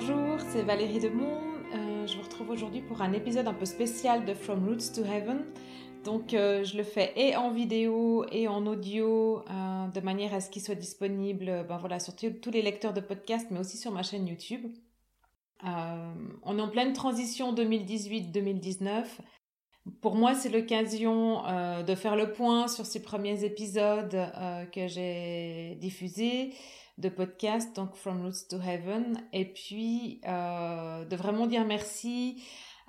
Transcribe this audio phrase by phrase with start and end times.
[0.00, 1.42] Bonjour, c'est Valérie Demont.
[1.74, 5.04] Euh, je vous retrouve aujourd'hui pour un épisode un peu spécial de From Roots to
[5.04, 5.44] Heaven.
[6.04, 10.40] Donc euh, je le fais et en vidéo et en audio euh, de manière à
[10.40, 13.92] ce qu'il soit disponible ben voilà, sur tous les lecteurs de podcasts mais aussi sur
[13.92, 14.64] ma chaîne YouTube.
[15.62, 19.04] on est en pleine transition 2018-2019.
[20.00, 21.42] Pour moi, c'est l'occasion
[21.82, 24.16] de faire le point sur ces premiers épisodes
[24.72, 26.54] que j'ai diffusés
[27.00, 32.42] de podcast, donc From Roots to Heaven, et puis euh, de vraiment dire merci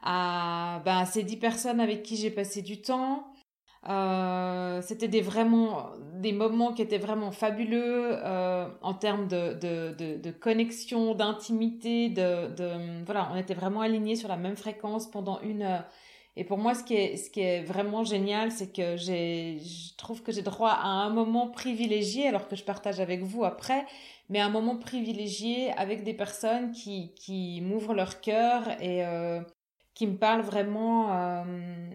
[0.03, 3.27] à, ben, ces dix personnes avec qui j'ai passé du temps.
[3.89, 10.17] Euh, c'était des vraiment des moments qui étaient vraiment fabuleux euh, en termes de, de,
[10.17, 15.63] de, connexion, d'intimité, de voilà, on était vraiment alignés sur la même fréquence pendant une
[15.63, 15.85] heure.
[16.37, 19.95] Et pour moi, ce qui est, ce qui est vraiment génial, c'est que j'ai, je
[19.97, 23.85] trouve que j'ai droit à un moment privilégié, alors que je partage avec vous après,
[24.29, 29.41] mais un moment privilégié avec des personnes qui, qui m'ouvrent leur cœur et euh,
[29.93, 31.89] qui me parlent vraiment euh,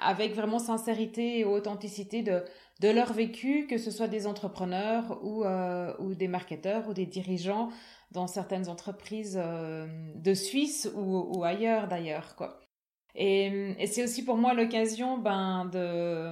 [0.00, 2.44] avec vraiment sincérité et authenticité de,
[2.80, 7.06] de leur vécu, que ce soit des entrepreneurs ou, euh, ou des marketeurs ou des
[7.06, 7.68] dirigeants
[8.10, 12.69] dans certaines entreprises de Suisse ou, ou ailleurs d'ailleurs, quoi.
[13.14, 16.30] Et, c'est aussi pour moi l'occasion ben, de,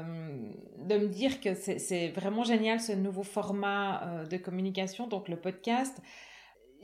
[0.85, 5.37] de me dire que c'est vraiment génial ce nouveau format euh, de communication, donc le
[5.37, 6.01] podcast.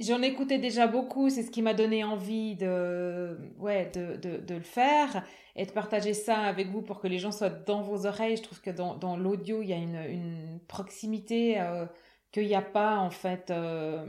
[0.00, 4.60] J'en écoutais déjà beaucoup, c'est ce qui m'a donné envie de, ouais, de, de, le
[4.60, 8.36] faire et de partager ça avec vous pour que les gens soient dans vos oreilles.
[8.36, 11.86] Je trouve que dans, dans l'audio, il y a une, une proximité euh,
[12.32, 14.04] qu'il n'y a pas en fait euh,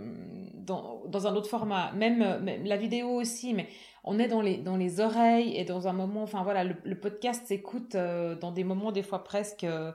[0.55, 1.91] dans, dans, un autre format.
[1.91, 3.67] Même, même, la vidéo aussi, mais
[4.05, 7.47] on est dans les, dans les oreilles et dans un moment, enfin voilà, le, podcast
[7.47, 9.91] s'écoute euh, dans des moments des fois presque euh,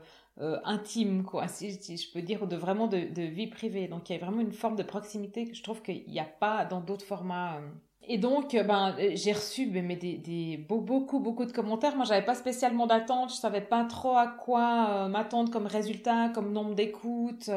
[0.65, 3.87] intimes, quoi, si, je peux dire, de vraiment de, de, vie privée.
[3.87, 6.25] Donc il y a vraiment une forme de proximité que je trouve qu'il n'y a
[6.25, 7.59] pas dans d'autres formats.
[7.59, 7.69] Euh.
[8.09, 11.95] Et donc, ben, j'ai reçu ben, mais des, des, beaucoup, beaucoup de commentaires.
[11.95, 13.31] Moi, j'avais pas spécialement d'attente.
[13.31, 17.51] Je savais pas trop à quoi m'attendre comme résultat, comme nombre d'écoutes.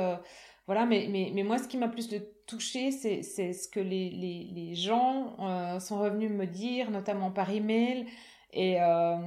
[0.68, 4.10] voilà, mais, mais, mais moi, ce qui m'a plus le touché, c'est ce que les,
[4.10, 8.06] les, les gens euh, sont revenus me dire, notamment par email.
[8.54, 9.18] Et, euh,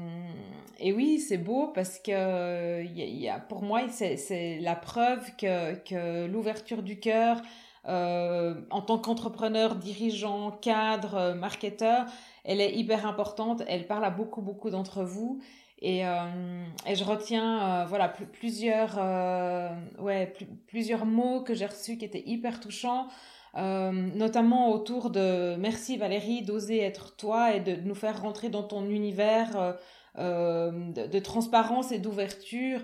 [0.79, 6.27] et oui, c'est beau parce que y a, pour moi, c'est la preuve que, que
[6.27, 7.43] l'ouverture du cœur,
[7.89, 12.07] euh, en tant qu'entrepreneur, dirigeant, cadre, marketeur,
[12.45, 13.63] elle est hyper importante.
[13.69, 15.41] Elle parle à beaucoup, beaucoup d'entre vous.
[15.83, 20.33] Et, euh, et, je retiens euh, voilà plusieurs euh, ouais
[20.67, 23.09] plusieurs mots que j'ai reçus qui étaient hyper touchants
[23.55, 28.85] notamment autour de merci Valérie d'oser être toi et de nous faire rentrer dans ton
[28.91, 29.77] univers
[30.19, 32.81] de, de, transparence et d'ouverture.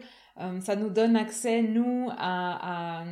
[0.62, 3.04] Ça nous donne accès nous à, à,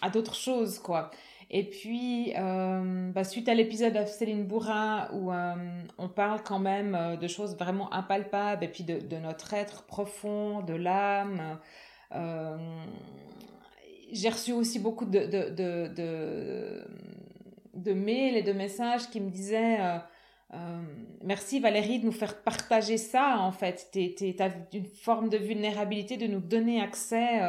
[0.00, 1.10] à d'autres choses quoi
[1.50, 5.54] et puis, euh, bah, suite à l'épisode de Céline Bourrin, où euh,
[5.98, 10.62] on parle quand même euh, de choses vraiment impalpables, et puis de, notre être profond,
[10.62, 11.58] de l'âme,
[14.12, 16.84] j'ai reçu aussi beaucoup de, de, de,
[17.74, 19.78] de, mails et de messages qui me disaient
[21.22, 23.88] Merci Valérie de nous faire partager ça, en fait.
[23.92, 27.40] Tu as une forme de vulnérabilité, de nous donner accès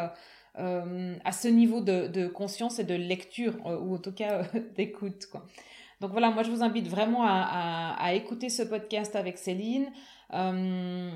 [0.57, 4.59] à ce niveau de, de, conscience et de lecture, euh, ou en tout cas euh,
[4.75, 5.27] d'écoute.
[6.01, 9.87] Donc voilà, moi je vous invite vraiment à, à, à écouter ce podcast avec Céline.
[10.33, 11.11] Euh,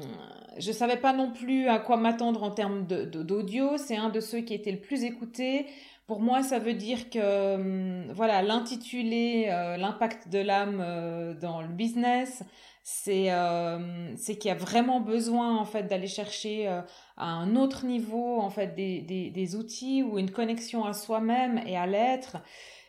[0.57, 3.77] je savais pas non plus à quoi m'attendre en termes d'audio.
[3.77, 5.65] C'est un de ceux qui était le plus écouté.
[6.07, 9.45] Pour moi, ça veut dire que voilà l'intitulé
[9.77, 12.43] l'impact de l'âme dans le business,
[12.91, 16.81] c'est euh, qu'il y a vraiment besoin en fait d'aller chercher euh,
[17.17, 21.61] à un autre niveau en fait des, des, des outils ou une connexion à soi-même
[21.67, 22.37] et à l'être.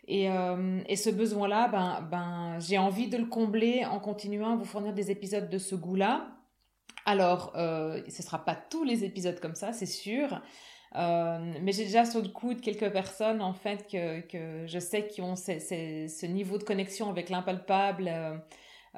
[0.09, 4.55] Et, euh, et ce besoin là ben ben j'ai envie de le combler en continuant
[4.55, 6.29] à vous fournir des épisodes de ce goût là
[7.05, 10.41] alors euh, ce sera pas tous les épisodes comme ça c'est sûr.
[10.95, 15.07] Mais j'ai déjà sur le coup de quelques personnes en fait que, que je sais
[15.07, 18.11] qui ont ces, ce niveau de connexion avec l'impalpable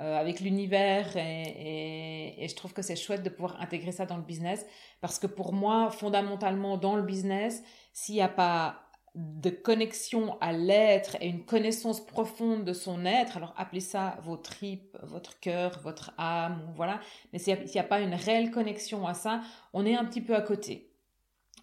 [0.01, 4.07] euh, avec l'univers et, et, et, je trouve que c'est chouette de pouvoir intégrer ça
[4.07, 4.65] dans le business
[5.03, 7.63] parce que pour moi, fondamentalement, dans le business,
[7.93, 8.83] s'il n'y a pas
[9.15, 14.39] de connexion à l'être et une connaissance profonde de son être, alors appelez ça vos
[14.39, 16.99] tripes, votre cœur, votre âme, voilà,
[17.33, 19.43] mais s'il n'y a, a, pas une réelle connexion à ça,
[19.75, 20.92] on est un petit peu à côté.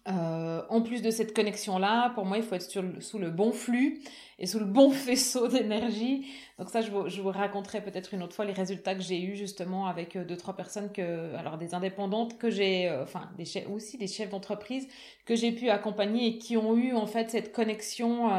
[0.08, 2.70] Euh, en plus de cette connexion-là, pour moi, il faut être
[3.00, 4.00] sous le bon flux
[4.38, 6.26] et sous le bon faisceau d'énergie.
[6.58, 9.20] Donc ça, je vous, je vous raconterai peut-être une autre fois les résultats que j'ai
[9.20, 13.30] eus justement avec euh, deux, trois personnes, que, alors des indépendantes que j'ai, euh, enfin
[13.36, 14.88] des chefs, aussi des chefs d'entreprise
[15.26, 18.30] que j'ai pu accompagner et qui ont eu en fait cette connexion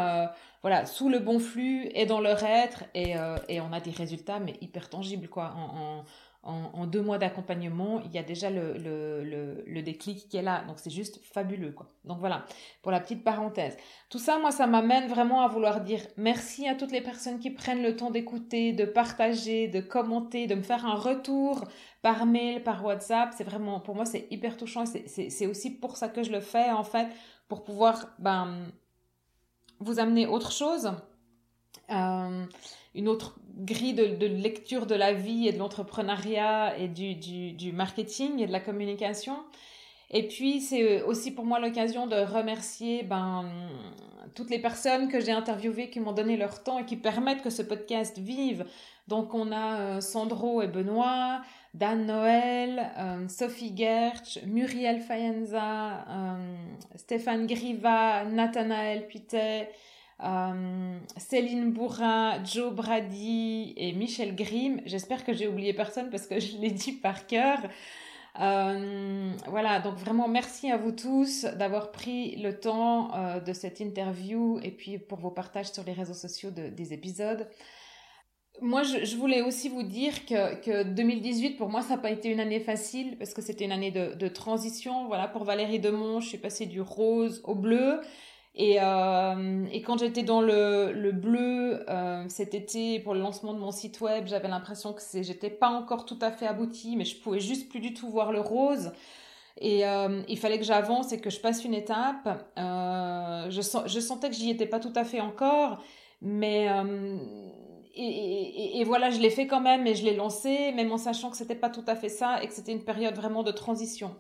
[0.62, 2.84] voilà, sous le bon flux et dans leur être.
[2.94, 3.16] Et,
[3.50, 6.06] et on a des résultats, mais hyper tangibles, quoi, en, en
[6.44, 10.64] en, deux mois d'accompagnement, il y a déjà le, le, déclic qui est là.
[10.68, 11.72] Donc c'est juste fabuleux.
[11.72, 11.92] Quoi.
[12.04, 12.46] Donc voilà,
[12.82, 13.78] pour la petite parenthèse.
[14.10, 17.52] Tout ça, moi, ça m'amène vraiment à vouloir dire merci à toutes les personnes qui
[17.52, 21.64] prennent le temps d'écouter, de partager, de commenter, de me faire un retour
[22.02, 23.34] par mail, par WhatsApp.
[23.38, 24.86] C'est vraiment, pour moi, c'est hyper touchant.
[24.86, 27.08] C'est aussi pour ça que je le fais, en fait,
[27.48, 28.72] pour pouvoir ben,
[29.80, 30.92] vous amener autre chose.
[31.92, 32.46] Euh,
[32.96, 38.48] une autre grille de, lecture de la vie et de l'entrepreneuriat et du, marketing et
[38.48, 39.38] de la communication.
[40.10, 43.46] Et puis, c'est aussi pour moi l'occasion de remercier ben,
[44.36, 47.50] toutes les personnes que j'ai interviewées qui m'ont donné leur temps et qui permettent que
[47.50, 48.66] ce podcast vive.
[49.08, 51.42] Donc, on a euh, Sandro et Benoît,
[51.74, 56.56] Dan Noël, euh, Sophie Gertsch, Muriel Fayenza, euh,
[56.96, 59.70] Stéphane Griva, Nathanaël Pitet,
[60.24, 64.82] euh, Céline Bourrin, Joe Brady et Michel Grimm.
[64.86, 67.60] J'espère que j'ai oublié personne parce que je l'ai dit par cœur.
[68.40, 73.82] Euh, voilà, donc vraiment merci à vous tous d'avoir pris le temps euh, de cette
[73.82, 77.48] interview et puis pour vos partages sur les réseaux sociaux des épisodes.
[78.62, 82.30] Moi, je, voulais aussi vous dire que, que 2018, pour moi, ça n'a pas été
[82.30, 85.08] une année facile parce que c'était une année de, de, transition.
[85.08, 88.02] Voilà, pour Valérie Demont, je suis passée du rose au bleu.
[88.54, 93.54] Et, euh, et quand j'étais dans le, le bleu euh, cet été pour le lancement
[93.54, 97.06] de mon site web, j'avais l'impression que j'étais pas encore tout à fait aboutie, mais
[97.06, 98.92] je pouvais juste plus du tout voir le rose.
[99.58, 102.28] Et euh, il fallait que j'avance et que je passe une étape.
[102.58, 105.82] Je, sentais que j'y étais pas tout à fait encore,
[106.22, 106.68] mais
[108.86, 111.56] voilà, je l'ai fait quand même et je l'ai lancé, même en sachant que c'était
[111.56, 114.16] pas tout à fait ça et que c'était une période vraiment de transition.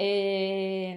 [0.00, 0.94] Et,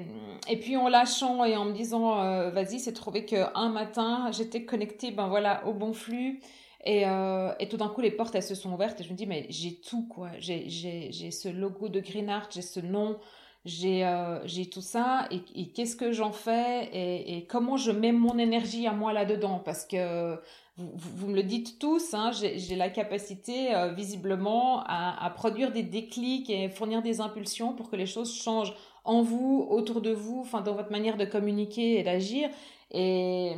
[0.47, 4.63] et puis en lâchant et en me disant, euh, vas-y, c'est trouvé qu'un matin, j'étais
[4.63, 6.39] connectée ben voilà, au bon flux.
[6.83, 9.15] Et, euh, et tout d'un coup, les portes, elles se sont ouvertes et je me
[9.15, 10.29] dis, mais j'ai tout, quoi.
[10.39, 10.69] J'ai
[11.31, 13.17] ce logo de Green Art, j'ai ce nom,
[13.65, 14.39] j'ai euh,
[14.71, 15.27] tout ça.
[15.31, 16.89] Et, qu'est-ce que j'en fais?
[16.93, 19.59] Et, comment je mets mon énergie à moi là-dedans?
[19.63, 20.39] Parce que
[20.77, 25.83] vous, vous, me le dites tous, hein, j'ai la capacité euh, visiblement à, produire des
[25.83, 30.41] déclics et fournir des impulsions pour que les choses changent en vous, autour de vous,
[30.41, 32.49] enfin dans votre manière de communiquer et d'agir.
[32.93, 33.53] Et,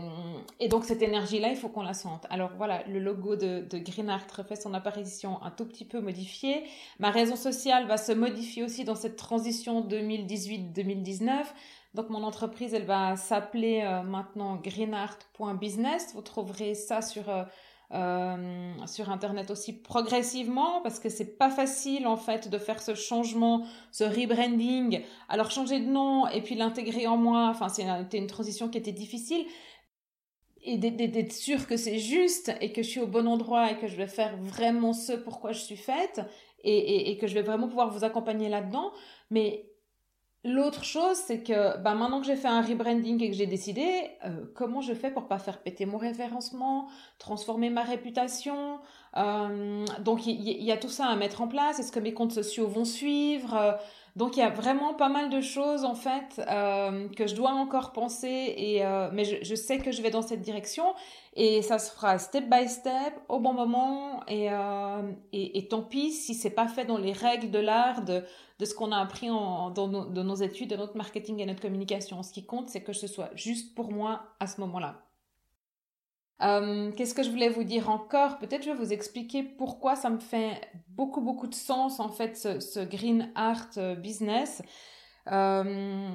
[0.60, 2.28] et, donc cette énergie-là, il faut qu'on la sente.
[2.30, 6.64] Alors voilà, le logo de, de Green refait son apparition un tout petit peu modifié.
[7.00, 11.46] Ma raison sociale va se modifier aussi dans cette transition 2018-2019.
[11.96, 16.14] Donc mon entreprise, elle va s'appeler euh, maintenant greenart.business.
[16.14, 17.44] Vous trouverez ça sur euh,
[17.94, 22.96] euh, sur internet aussi progressivement parce que c'est pas facile en fait de faire ce
[22.96, 25.02] changement, ce rebranding.
[25.30, 28.92] Alors changer de nom et puis l'intégrer en moi, enfin c'était une transition qui était
[28.92, 29.46] difficile
[30.64, 33.88] et d'être sûr que c'est juste et que je suis au bon endroit et que
[33.88, 36.22] je vais faire vraiment ce pourquoi je suis faite
[36.64, 38.92] et, et, et que je vais vraiment pouvoir vous accompagner là-dedans.
[39.30, 39.73] Mais
[40.46, 44.12] L'autre chose, c'est que bah, maintenant que j'ai fait un rebranding et que j'ai décidé,
[44.26, 48.80] euh, comment je fais pour pas faire péter mon référencement, transformer ma réputation.
[49.16, 51.80] Euh, donc il y, y, a tout ça à mettre en place.
[51.80, 53.78] Est-ce que mes comptes sociaux vont suivre
[54.16, 57.52] donc il y a vraiment pas mal de choses en fait euh, que je dois
[57.52, 60.94] encore penser et euh, mais je, je, sais que je vais dans cette direction
[61.36, 65.82] et ça se fera step by step au bon moment et euh, et, et, tant
[65.82, 68.24] pis si c'est pas fait dans les règles de l'art de,
[68.60, 71.62] de ce qu'on a appris en, dans nos, nos études, de notre marketing et notre
[71.62, 72.22] communication.
[72.22, 75.02] Ce qui compte c'est que ce soit juste pour moi à ce moment-là.
[76.42, 78.38] Euh, qu'est-ce que je voulais vous dire encore?
[78.40, 80.60] Peut-être je vais vous expliquer pourquoi ça me fait
[80.90, 84.62] beaucoup beaucoup de sens en fait ce, green art euh, business.
[85.32, 86.10] Euh,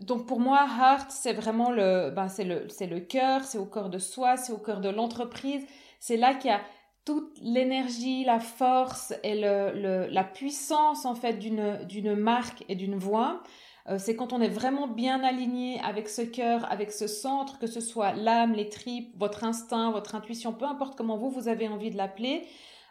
[0.00, 3.98] donc pour moi, art c'est vraiment le, ben c'est le, cœur, c'est au cœur de
[3.98, 5.64] soi, c'est au cœur de l'entreprise.
[6.00, 6.60] C'est là qu'il y a
[7.04, 13.42] toute l'énergie, la force et la puissance en fait d'une d'une marque et d'une voix.
[13.88, 17.66] Euh, c'est quand on est vraiment bien aligné avec ce cœur, avec ce centre, que
[17.66, 21.68] ce soit l'âme, les tripes, votre instinct, votre intuition, peu importe comment vous, vous avez
[21.68, 22.46] envie de l'appeler.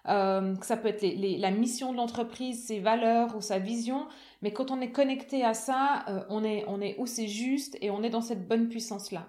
[0.08, 4.08] Euh, que ça peut être la mission de l'entreprise, ses valeurs ou sa vision,
[4.42, 7.78] mais quand on est connecté à ça, euh, on, est, on est où c'est juste
[7.82, 9.28] et on est dans cette bonne puissance-là.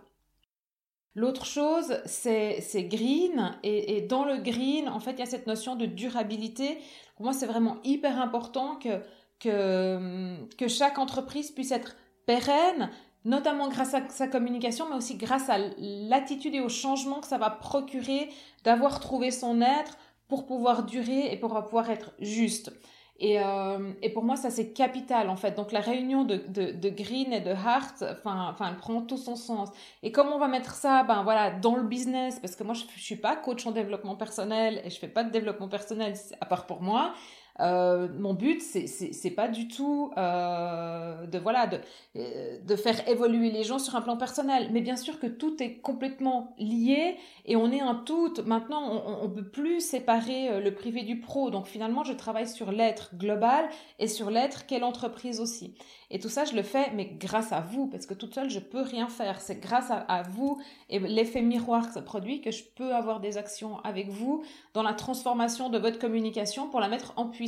[1.14, 5.46] L'autre chose, c'est green, et, et, dans le green, en fait, il y a cette
[5.46, 6.78] notion de durabilité.
[7.16, 9.02] Pour moi, c'est vraiment hyper important que
[9.42, 11.96] que, que chaque entreprise puisse être
[12.26, 12.90] pérenne,
[13.24, 17.38] notamment grâce à sa communication, mais aussi grâce à l'attitude et au changement que ça
[17.38, 18.28] va procurer
[18.64, 19.96] d'avoir trouvé son être
[20.28, 22.72] pour pouvoir durer et pour pouvoir être juste.
[23.18, 25.52] Et, euh, et, pour moi, ça c'est capital en fait.
[25.52, 29.68] Donc la réunion de, de, Green et de Hart, enfin, elle prend tout son sens.
[30.02, 32.82] Et comment on va mettre ça, ben voilà, dans le business, parce que moi je,
[32.96, 36.46] je suis pas coach en développement personnel et je fais pas de développement personnel à
[36.46, 37.14] part pour moi.
[37.60, 41.78] Euh, mon but, c'est pas du tout euh, de voilà de,
[42.16, 45.62] euh, de faire évoluer les gens sur un plan personnel, mais bien sûr que tout
[45.62, 48.32] est complètement lié et on est un tout.
[48.46, 51.50] Maintenant, on, ne peut plus séparer le privé du pro.
[51.50, 53.68] Donc finalement, je travaille sur l'être global
[53.98, 55.74] et sur l'être quelle entreprise aussi.
[56.10, 58.60] Et tout ça, je le fais, mais grâce à vous, parce que toute seule, je
[58.60, 59.40] peux rien faire.
[59.40, 63.38] C'est grâce à, vous et l'effet miroir que ça produit que je peux avoir des
[63.38, 64.44] actions avec vous
[64.74, 67.41] dans la transformation de votre communication pour la mettre en puissance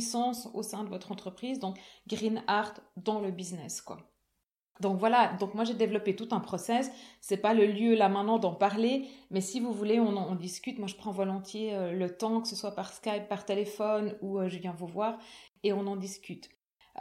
[0.53, 1.59] au sein de votre entreprise.
[1.59, 3.97] Donc, Green Art dans le business, quoi.
[4.81, 6.91] Donc voilà, donc moi j'ai développé tout un process.
[7.21, 10.79] C'est pas le lieu là maintenant d'en parler, mais si vous voulez, on, on discute.
[10.79, 14.37] Moi je prends volontiers euh, le temps, que ce soit par Skype, par téléphone ou
[14.37, 15.17] euh, je viens vous voir
[15.63, 16.49] et on en discute.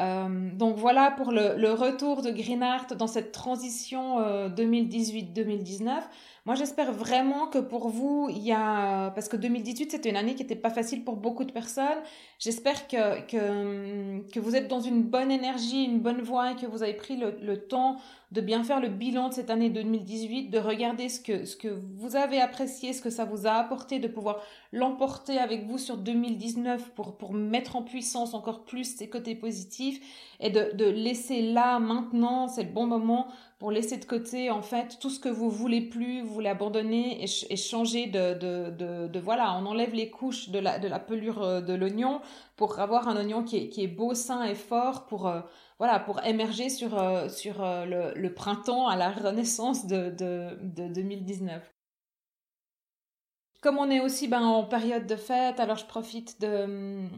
[0.01, 4.21] Euh, donc voilà pour le, le, retour de Greenart dans cette transition
[4.51, 6.03] 2018-2019.
[6.47, 9.11] Moi j'espère vraiment que pour vous, il y a...
[9.13, 12.03] Parce que 2018 c'était une année qui n'était pas facile pour beaucoup de personnes.
[12.39, 16.67] J'espère que, que, que, vous êtes dans une bonne énergie, une bonne voie et que
[16.67, 17.97] vous avez pris le, le temps
[18.31, 21.69] de bien faire le bilan de cette année 2018, de regarder ce que, ce que
[21.97, 25.97] vous avez apprécié, ce que ça vous a apporté, de pouvoir l'emporter avec vous sur
[25.97, 30.01] 2019 pour, pour mettre en puissance encore plus ses côtés positifs
[30.41, 34.63] et de, de laisser là, maintenant, c'est le bon moment pour laisser de côté en
[34.63, 38.71] fait tout ce que vous voulez plus, vous voulez abandonner et, et changer de, de,
[38.71, 42.21] de, de, voilà, on enlève les couches de la, de la pelure euh, de l'oignon
[42.57, 45.27] pour avoir un oignon qui est, qui est beau, sain et fort pour...
[45.27, 45.41] Euh,
[45.79, 50.89] voilà, pour émerger sur, euh, sur euh, le, printemps à la renaissance de, de, de
[50.89, 51.74] 2019.
[53.65, 57.09] Comme on est aussi ben, en période de fête, alors je profite mm,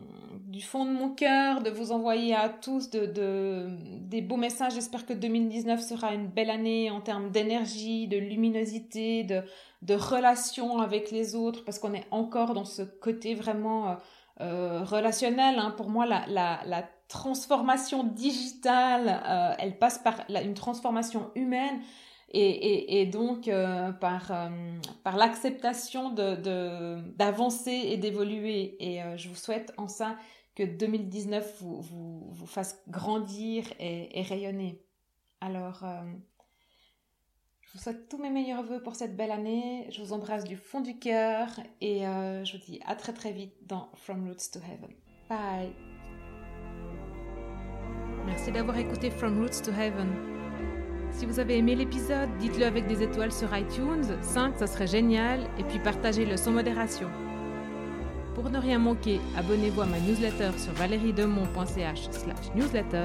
[0.46, 3.66] du fond de mon cœur de vous envoyer à tous de, de,
[4.02, 4.74] des beaux messages.
[4.74, 9.42] J'espère que 2019 sera une belle année en termes d'énergie, de luminosité, de,
[9.82, 13.96] de relation avec les autres, parce qu'on est encore dans ce côté vraiment
[14.40, 15.58] euh, relationnel.
[15.58, 15.74] Hein.
[15.76, 21.80] Pour moi, la transformation digitale, euh, elle passe par une transformation humaine
[22.32, 24.48] et, donc euh, par, euh,
[25.04, 28.76] par l'acceptation d'avancer de, et d'évoluer.
[28.80, 30.16] Et je vous souhaite en ça
[30.54, 34.82] que 2019 vous, vous, vous fasse grandir et, et rayonner.
[35.40, 35.84] Alors,
[37.60, 39.86] je vous souhaite tous mes meilleurs voeux pour cette belle année.
[39.90, 41.48] Je vous embrasse du fond du cœur
[41.80, 44.94] et je vous dis à très très vite dans From Roots to Heaven.
[45.28, 45.72] Bye
[48.26, 50.35] Merci d'avoir écouté From Roots to Heaven.
[51.16, 55.48] Si vous avez aimé l'épisode, dites-le avec des étoiles sur iTunes, 5 ça serait génial,
[55.58, 57.08] et puis partagez-le sans modération.
[58.34, 62.10] Pour ne rien manquer, abonnez-vous à ma newsletter sur valeriedemont.ch
[62.54, 63.04] newsletter.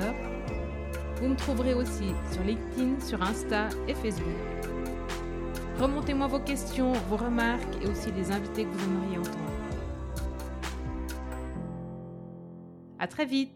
[1.22, 4.27] Vous me trouverez aussi sur LinkedIn, sur Insta et Facebook.
[5.80, 9.38] Remontez-moi vos questions, vos remarques et aussi les invités que vous aimeriez entendre.
[13.00, 13.53] À très vite!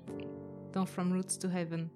[0.86, 1.90] From Roots to Heaven.